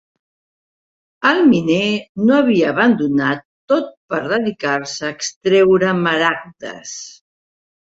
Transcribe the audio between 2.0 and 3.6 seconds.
ho havia abandonat